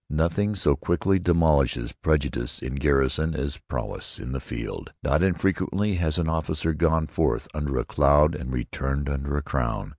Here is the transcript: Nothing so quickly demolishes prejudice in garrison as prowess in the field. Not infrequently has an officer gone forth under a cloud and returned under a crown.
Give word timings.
Nothing 0.09 0.55
so 0.55 0.75
quickly 0.75 1.19
demolishes 1.19 1.91
prejudice 1.93 2.57
in 2.59 2.73
garrison 2.73 3.35
as 3.35 3.57
prowess 3.59 4.17
in 4.17 4.31
the 4.31 4.39
field. 4.39 4.91
Not 5.03 5.21
infrequently 5.21 5.93
has 5.97 6.17
an 6.17 6.27
officer 6.27 6.73
gone 6.73 7.05
forth 7.05 7.47
under 7.53 7.77
a 7.77 7.85
cloud 7.85 8.33
and 8.33 8.51
returned 8.51 9.07
under 9.07 9.37
a 9.37 9.43
crown. 9.43 9.89